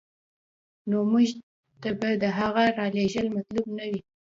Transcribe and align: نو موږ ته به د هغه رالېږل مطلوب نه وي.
نو 0.89 0.97
موږ 1.11 1.27
ته 1.81 1.89
به 1.99 2.09
د 2.23 2.25
هغه 2.39 2.63
رالېږل 2.77 3.27
مطلوب 3.35 3.67
نه 3.77 3.85
وي. 3.89 3.99